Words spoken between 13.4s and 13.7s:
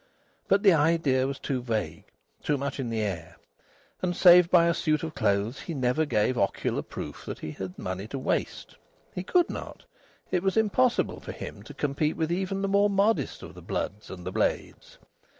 of the